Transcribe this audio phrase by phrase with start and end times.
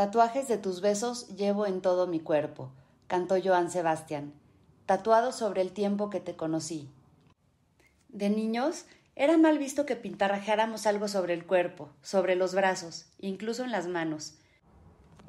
[0.00, 2.72] Tatuajes de tus besos llevo en todo mi cuerpo,
[3.06, 4.32] cantó Joan Sebastián,
[4.86, 6.88] tatuado sobre el tiempo que te conocí.
[8.08, 13.62] De niños, era mal visto que pintarrajeáramos algo sobre el cuerpo, sobre los brazos, incluso
[13.62, 14.38] en las manos.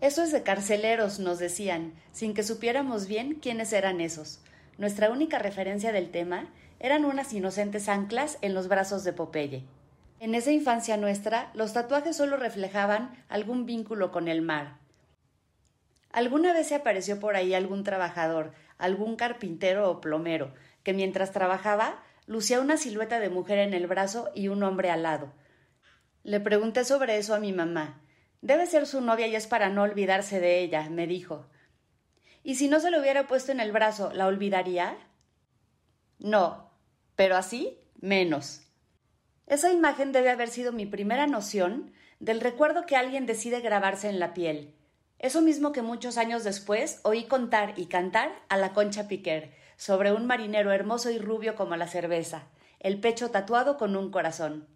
[0.00, 4.38] Eso es de carceleros, nos decían, sin que supiéramos bien quiénes eran esos.
[4.78, 6.48] Nuestra única referencia del tema
[6.78, 9.64] eran unas inocentes anclas en los brazos de Popeye.
[10.20, 14.76] En esa infancia nuestra, los tatuajes solo reflejaban algún vínculo con el mar.
[16.12, 20.52] Alguna vez se apareció por ahí algún trabajador, algún carpintero o plomero,
[20.82, 25.04] que mientras trabajaba lucía una silueta de mujer en el brazo y un hombre al
[25.04, 25.32] lado.
[26.22, 28.02] Le pregunté sobre eso a mi mamá.
[28.42, 31.46] Debe ser su novia y es para no olvidarse de ella, me dijo.
[32.42, 34.98] ¿Y si no se lo hubiera puesto en el brazo, la olvidaría?
[36.18, 36.70] No,
[37.16, 38.69] pero así menos.
[39.50, 41.90] Esa imagen debe haber sido mi primera noción
[42.20, 44.76] del recuerdo que alguien decide grabarse en la piel.
[45.18, 50.12] Eso mismo que muchos años después oí contar y cantar a la Concha Piquer sobre
[50.12, 52.44] un marinero hermoso y rubio como la cerveza,
[52.78, 54.68] el pecho tatuado con un corazón.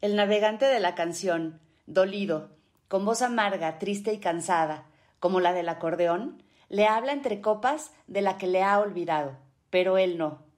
[0.00, 2.50] El navegante de la canción, dolido,
[2.86, 4.86] con voz amarga, triste y cansada,
[5.18, 9.38] como la del acordeón, le habla entre copas de la que le ha olvidado,
[9.70, 10.51] pero él no.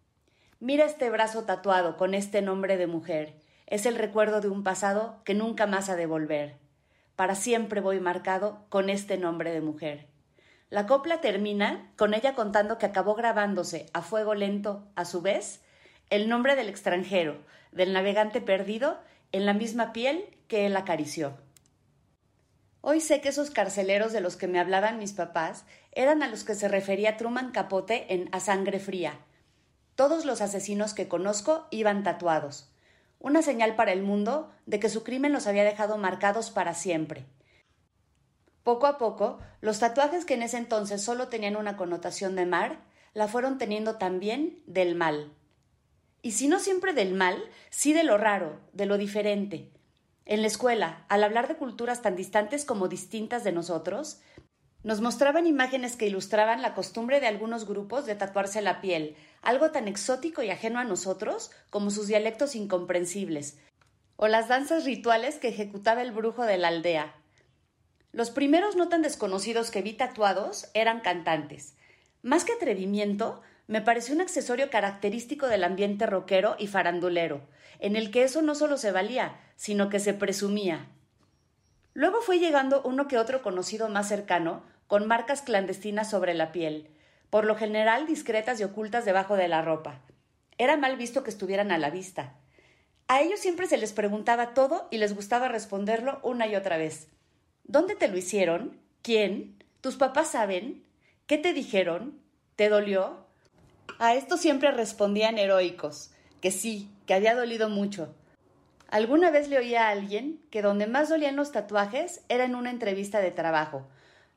[0.60, 3.34] Mira este brazo tatuado con este nombre de mujer.
[3.66, 6.56] Es el recuerdo de un pasado que nunca más ha de volver.
[7.16, 10.06] Para siempre voy marcado con este nombre de mujer.
[10.70, 15.60] La copla termina con ella contando que acabó grabándose a fuego lento, a su vez,
[16.10, 17.36] el nombre del extranjero,
[17.72, 18.98] del navegante perdido,
[19.32, 21.36] en la misma piel que él acarició.
[22.80, 26.44] Hoy sé que esos carceleros de los que me hablaban mis papás eran a los
[26.44, 29.18] que se refería Truman Capote en A Sangre Fría,
[29.94, 32.70] todos los asesinos que conozco iban tatuados,
[33.18, 37.24] una señal para el mundo de que su crimen los había dejado marcados para siempre.
[38.62, 42.80] Poco a poco, los tatuajes que en ese entonces solo tenían una connotación de mar,
[43.12, 45.32] la fueron teniendo también del mal.
[46.22, 49.70] Y si no siempre del mal, sí de lo raro, de lo diferente.
[50.24, 54.22] En la escuela, al hablar de culturas tan distantes como distintas de nosotros,
[54.84, 59.70] nos mostraban imágenes que ilustraban la costumbre de algunos grupos de tatuarse la piel, algo
[59.70, 63.58] tan exótico y ajeno a nosotros como sus dialectos incomprensibles,
[64.16, 67.14] o las danzas rituales que ejecutaba el brujo de la aldea.
[68.12, 71.74] Los primeros no tan desconocidos que vi tatuados eran cantantes.
[72.22, 77.40] Más que atrevimiento, me pareció un accesorio característico del ambiente rockero y farandulero,
[77.80, 80.90] en el que eso no solo se valía, sino que se presumía.
[81.94, 86.88] Luego fue llegando uno que otro conocido más cercano, con marcas clandestinas sobre la piel,
[87.30, 90.00] por lo general discretas y ocultas debajo de la ropa.
[90.58, 92.34] Era mal visto que estuvieran a la vista.
[93.08, 97.08] A ellos siempre se les preguntaba todo y les gustaba responderlo una y otra vez.
[97.64, 98.78] ¿Dónde te lo hicieron?
[99.02, 99.62] ¿Quién?
[99.80, 100.84] ¿Tus papás saben?
[101.26, 102.20] ¿Qué te dijeron?
[102.56, 103.26] ¿Te dolió?
[103.98, 108.14] A esto siempre respondían heroicos, que sí, que había dolido mucho,
[108.94, 112.70] Alguna vez le oí a alguien que donde más dolían los tatuajes era en una
[112.70, 113.88] entrevista de trabajo.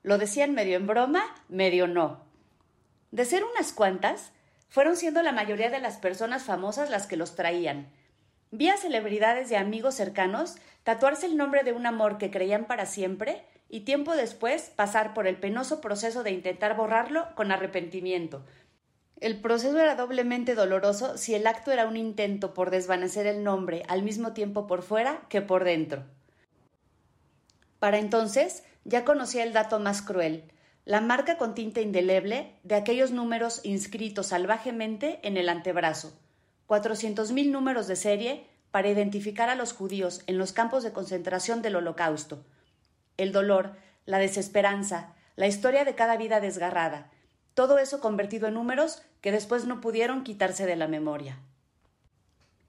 [0.08, 2.24] Lo decían medio en broma, medio no.
[3.12, 4.32] De ser unas cuantas,
[4.70, 7.92] fueron siendo la mayoría de las personas famosas las que los traían.
[8.52, 12.86] Vi a celebridades y amigos cercanos tatuarse el nombre de un amor que creían para
[12.86, 18.46] siempre y tiempo después pasar por el penoso proceso de intentar borrarlo con arrepentimiento,
[19.20, 23.84] el proceso era doblemente doloroso si el acto era un intento por desvanecer el nombre
[23.90, 26.06] al mismo tiempo por fuera que por dentro.
[27.80, 30.46] Para entonces ya conocía el dato más cruel,
[30.86, 36.18] la marca con tinta indeleble de aquellos números inscritos salvajemente en el antebrazo,
[36.66, 41.62] cuatrocientos mil números de serie para identificar a los judíos en los campos de concentración
[41.62, 42.46] del Holocausto.
[43.18, 43.76] El dolor,
[44.06, 47.12] la desesperanza, la historia de cada vida desgarrada,
[47.54, 51.40] todo eso convertido en números que después no pudieron quitarse de la memoria.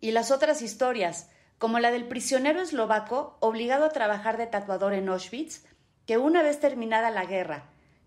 [0.00, 5.08] Y las otras historias, como la del prisionero eslovaco obligado a trabajar de tatuador en
[5.08, 5.64] Auschwitz,
[6.08, 7.64] que una vez terminada la guerra,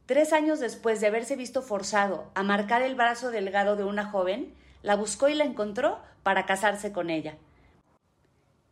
[0.07, 4.55] tres años después de haberse visto forzado a marcar el brazo delgado de una joven,
[4.81, 7.37] la buscó y la encontró para casarse con ella.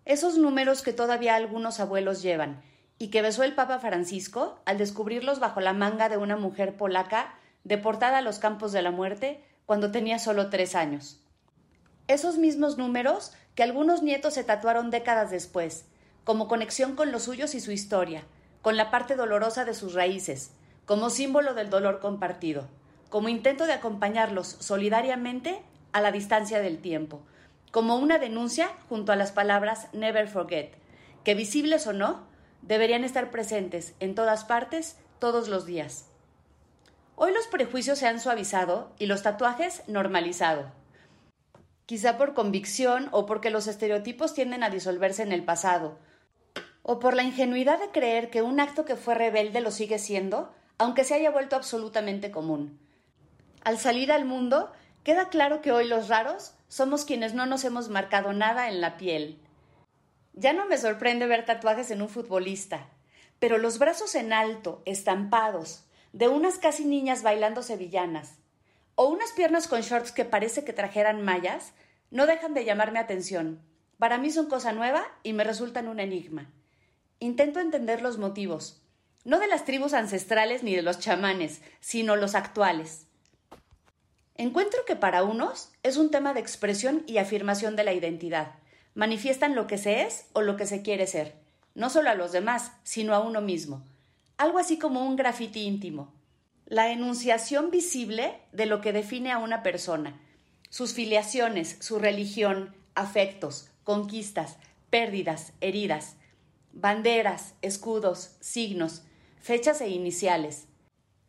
[0.03, 2.63] Esos números que todavía algunos abuelos llevan
[2.97, 7.35] y que besó el Papa Francisco al descubrirlos bajo la manga de una mujer polaca
[7.63, 11.21] deportada a los campos de la muerte cuando tenía solo tres años.
[12.07, 15.85] Esos mismos números que algunos nietos se tatuaron décadas después,
[16.23, 18.23] como conexión con los suyos y su historia,
[18.61, 20.51] con la parte dolorosa de sus raíces,
[20.85, 22.67] como símbolo del dolor compartido,
[23.09, 25.61] como intento de acompañarlos solidariamente
[25.91, 27.21] a la distancia del tiempo,
[27.71, 30.73] como una denuncia junto a las palabras Never Forget,
[31.23, 32.27] que visibles o no,
[32.61, 36.05] deberían estar presentes en todas partes, todos los días.
[37.15, 40.71] Hoy los prejuicios se han suavizado y los tatuajes normalizado.
[41.85, 45.97] Quizá por convicción o porque los estereotipos tienden a disolverse en el pasado,
[46.91, 50.51] o por la ingenuidad de creer que un acto que fue rebelde lo sigue siendo,
[50.79, 52.79] aunque se haya vuelto absolutamente común.
[53.63, 54.71] Al salir al mundo,
[55.03, 58.97] queda claro que hoy los raros somos quienes no nos hemos marcado nada en la
[58.97, 59.39] piel.
[60.33, 62.87] Ya no me sorprende ver tatuajes en un futbolista,
[63.37, 68.39] pero los brazos en alto, estampados, de unas casi niñas bailando sevillanas,
[68.95, 71.71] o unas piernas con shorts que parece que trajeran mallas,
[72.09, 73.61] no dejan de llamarme atención.
[73.99, 76.51] Para mí son cosa nueva y me resultan un enigma.
[77.21, 78.81] Intento entender los motivos,
[79.25, 83.07] no de las tribus ancestrales ni de los chamanes, sino los actuales.
[84.35, 88.53] Encuentro que para unos es un tema de expresión y afirmación de la identidad.
[88.95, 91.35] Manifiestan lo que se es o lo que se quiere ser,
[91.75, 93.83] no solo a los demás, sino a uno mismo.
[94.37, 96.13] Algo así como un grafiti íntimo,
[96.65, 100.17] la enunciación visible de lo que define a una persona,
[100.69, 104.55] sus filiaciones, su religión, afectos, conquistas,
[104.89, 106.15] pérdidas, heridas,
[106.81, 109.03] banderas, escudos, signos,
[109.39, 110.67] fechas e iniciales.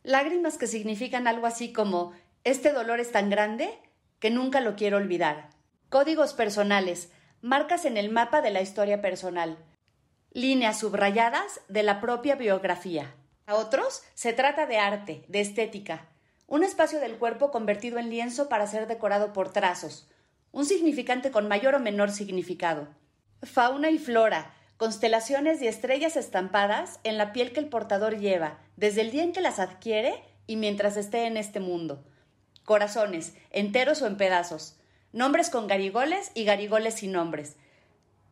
[0.03, 2.13] Lágrimas que significan algo así como
[2.43, 3.77] este dolor es tan grande
[4.19, 5.49] que nunca lo quiero olvidar.
[5.89, 7.11] Códigos personales,
[7.41, 9.57] marcas en el mapa de la historia personal,
[10.31, 13.13] líneas subrayadas de la propia biografía.
[13.45, 16.07] A otros se trata de arte, de estética,
[16.47, 20.09] un espacio del cuerpo convertido en lienzo para ser decorado por trazos,
[20.51, 22.87] un significante con mayor o menor significado.
[23.43, 29.01] Fauna y flora, constelaciones y estrellas estampadas en la piel que el portador lleva, desde
[29.01, 30.15] el día en que las adquiere
[30.47, 32.03] y mientras esté en este mundo.
[32.65, 34.79] Corazones, enteros o en pedazos,
[35.13, 37.57] nombres con garigoles y garigoles sin nombres,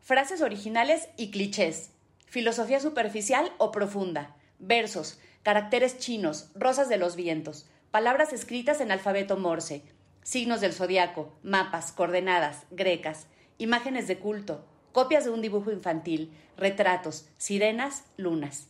[0.02, 1.92] frases originales y clichés,
[2.26, 9.38] filosofía superficial o profunda, versos, caracteres chinos, rosas de los vientos, palabras escritas en alfabeto
[9.38, 9.84] morse,
[10.24, 13.28] signos del zodiaco, mapas, coordenadas, grecas,
[13.60, 14.66] imágenes de culto,
[15.00, 18.68] copias de un dibujo infantil, retratos, sirenas, lunas.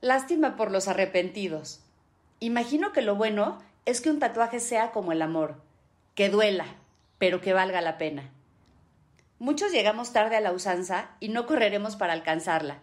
[0.00, 1.82] Lástima por los arrepentidos.
[2.40, 5.56] Imagino que lo bueno es que un tatuaje sea como el amor,
[6.14, 6.64] que duela,
[7.18, 8.30] pero que valga la pena.
[9.38, 12.78] Muchos llegamos tarde a la usanza y no correremos para alcanzarla.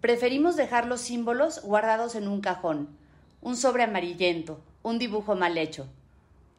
[0.00, 2.96] Preferimos dejar los símbolos guardados en un cajón,
[3.40, 5.88] un sobre amarillento, un dibujo mal hecho,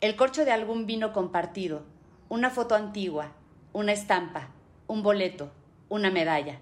[0.01, 1.83] el corcho de algún vino compartido,
[2.27, 3.31] una foto antigua,
[3.71, 4.49] una estampa,
[4.87, 5.51] un boleto,
[5.89, 6.59] una medalla.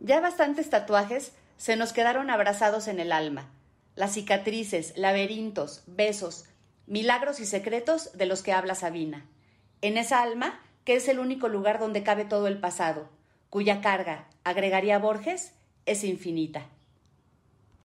[0.00, 3.50] Ya bastantes tatuajes se nos quedaron abrazados en el alma,
[3.94, 6.46] las cicatrices, laberintos, besos,
[6.86, 9.26] milagros y secretos de los que habla Sabina.
[9.80, 13.08] En esa alma que es el único lugar donde cabe todo el pasado,
[13.50, 15.52] cuya carga, agregaría Borges,
[15.86, 16.66] es infinita.